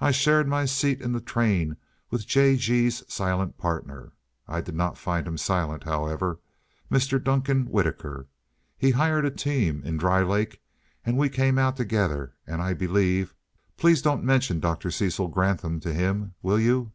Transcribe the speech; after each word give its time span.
"I 0.00 0.10
shared 0.10 0.48
my 0.48 0.64
seat 0.64 1.00
in 1.00 1.12
the 1.12 1.20
train 1.20 1.76
with 2.10 2.26
J. 2.26 2.56
G.'s 2.56 3.04
silent 3.06 3.56
partner 3.56 4.10
(I 4.48 4.60
did 4.60 4.74
not 4.74 4.98
find 4.98 5.24
him 5.28 5.38
silent, 5.38 5.84
however), 5.84 6.40
Mr. 6.90 7.22
Duncan 7.22 7.66
Whitaker. 7.66 8.26
He 8.76 8.90
hired 8.90 9.24
a 9.24 9.30
team 9.30 9.80
in 9.84 9.96
Dry 9.96 10.24
Lake 10.24 10.60
and 11.06 11.16
we 11.16 11.28
came 11.28 11.56
out 11.56 11.76
together, 11.76 12.34
and 12.48 12.60
I 12.60 12.74
believe 12.74 13.32
please 13.76 14.02
don't 14.02 14.24
mention 14.24 14.58
Dr. 14.58 14.90
Cecil 14.90 15.28
Granthum 15.28 15.78
to 15.82 15.94
him, 15.94 16.34
will 16.42 16.58
you?" 16.58 16.90